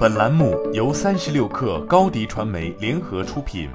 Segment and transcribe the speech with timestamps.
[0.00, 3.68] 本栏目由三十六氪高低传媒联合出品。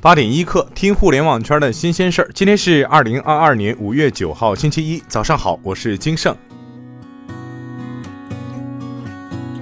[0.00, 2.30] 八点一刻，听互联网圈的新鲜事儿。
[2.32, 6.36] 今天是二零二二年五月九号，星期一，早上好，我是金盛。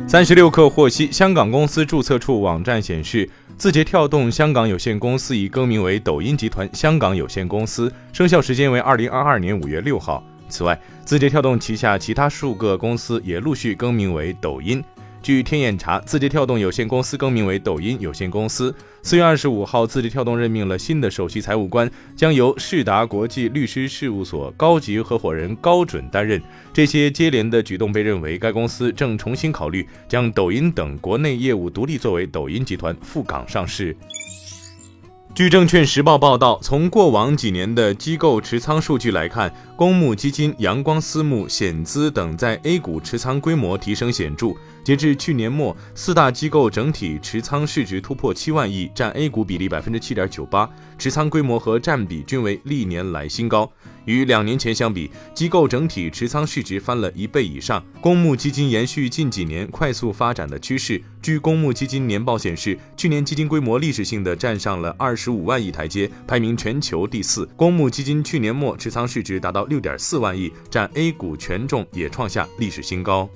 [0.06, 3.26] 三十六氪获悉，香港公司注册处网站显示，
[3.56, 10.22] 字节跳动香港有限公司已更名为抖音集团香港有限公司，生效时间为二零二二年五月六号。
[10.50, 14.82] 此外，字节跳动旗下其他数个公司也陆续更名为抖音。
[15.22, 18.74] 据天眼查，字节跳动有限公司更名为抖音有限公司。
[19.02, 26.40] 四月二十五号，字节跳动任命了新的首席财务官，将由世达国际律师事务所高级合伙人高准担任。
[26.72, 33.94] 这些接连的举动被认为，该公司正重新考虑将抖音等国内业务独立作为抖音集团赴港上市。
[35.32, 44.48] 据证券时报报道，从过往几年的机构持仓数据来看，公募基金、阳光私募、险资等在 A 股持仓规模提升显著。
[44.82, 53.70] 截至去年末，四大机构整体持仓市值突破七万亿，占 A 股比例百分之七点九八，持仓规模和占比均为历年来新高。
[54.06, 57.82] 与两年前相比，机构整体持仓市值翻了一倍以上。
[58.00, 61.00] 公募基金延续近几年快速发展的趋势。
[61.22, 67.46] 据公募基金年报显示，去年基金规模历史性的站上了二十五万亿台阶，排名全球第四。
[67.56, 73.28] 公募基金去年末持仓市值达到六点四万亿，占 A 股权重也创下历史新高。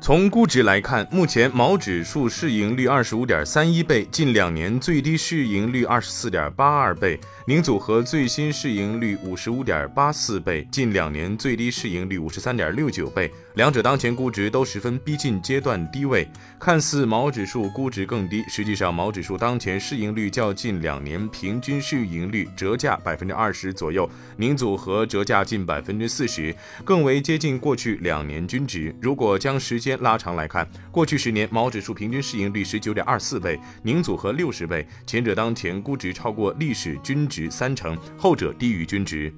[0.00, 13.30] 从估值来看，目前毛指数市盈率二十五点三一倍，近两年最低市盈率二十四点八二倍；宁组合最新市盈率五十五点八四倍，近两年最低市盈率五十三点六九倍。
[13.58, 16.24] 两者当前估值都十分逼近阶段低位，
[16.60, 28.94] 看似毛指数估值更低，实际上毛指数当前市盈率较近两年平均市盈率折价百分之二十左右，宁组合折价近百分之四十，更为接近过去两年均值。
[29.02, 39.34] 如果将时间拉长来看，过去十年毛指数平均市盈率十九点二四倍，宁组合六十倍，前者当前估值超过历史均值三成，后者低于均值。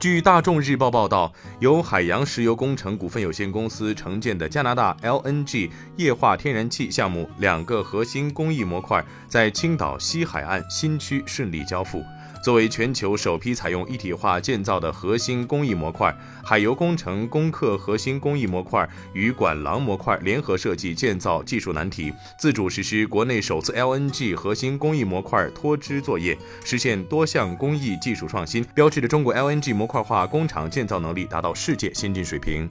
[0.00, 12.02] 据大众日报报道，由海洋石油工程股份有限公司承建的加拿大 LNG 液化天然气项目两个核心工艺模块在青岛西海岸新区顺利交付。
[12.42, 32.68] 作为全球首批采用一体化建造的核心工艺模块，海油工程攻克核心工艺模块与管廊模块联合设计建造技术难题，自主实施国内首次 LNG 核心工艺模块脱脂作业，实现多项工艺技术创新，标志着中国 LNG 模块化工厂建造能力达到世界先进水平。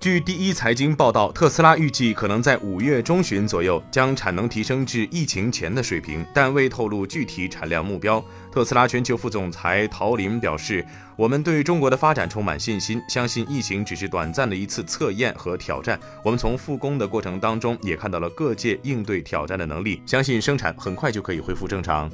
[0.00, 8.24] 据第一财经报道，特斯拉预计可能在五月中旬左右将产能提升至疫情前的水平，但未透露具体产量目标。
[8.50, 10.82] 特斯拉全球副总裁陶林表示
[11.16, 16.00] ：“我们对中国的发展充满信心，相信疫情只是短暂的一次测验和挑战。
[16.24, 22.10] 我们从复工的过程当中也看到了各界应对挑战的能力，相信生产很快就可以恢复正常。”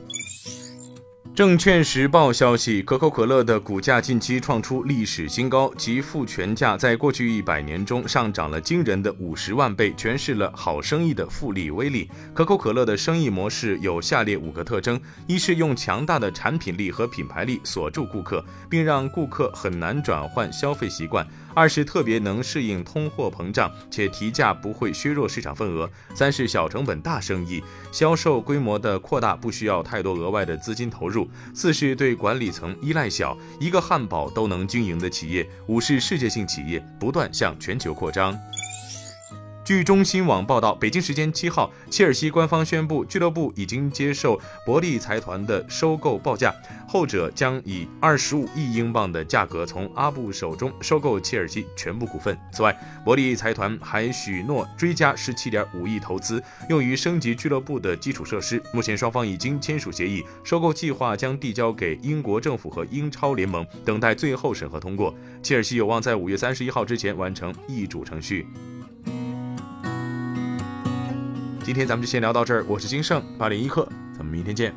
[1.36, 12.10] 证券时报消息，可口可乐的股价近期创出历史新高，其复权价在过去一百年中上涨了惊人的五十万倍，诠释了好生意的复利威力。
[12.32, 21.26] 可口可乐的生意模式有下列五个特征：一是用强大的产品力和品牌力锁住顾客，并让顾客很难转换消费习惯。
[21.53, 25.91] 二是特别能适应通货膨胀，且提价不会削弱市场份额。
[26.14, 31.25] 三是小成本大生意，销售规模的扩大不需要太多额外的资金投入。
[31.54, 35.48] 四是对管理层依赖小，一个汉堡都能经营的企业。
[35.69, 38.37] 五是世界性企业，不断向全球扩张。
[39.66, 46.54] 据中新网报道，北京时间七号，切尔西官方宣布，俱乐部已经接受伯利财团的收购报价，
[46.87, 52.38] 后者将以二十五亿英镑的价格从阿布手中收购切尔西全部股份。
[52.53, 52.72] 此外，
[53.04, 58.62] 伯利财团还许诺追加十七点五亿投资，用于升级俱乐部的基础设施。
[58.72, 65.12] 目前双方已经签署协议，收购计划将递交给英国政府和英超联盟，等待最后审核通过。
[65.43, 68.47] 切尔西有望在五月三十一号之前完成易主程序。
[71.66, 74.72] 今天咱们就先聊到这儿，我是金盛八点一刻，咱们明天见。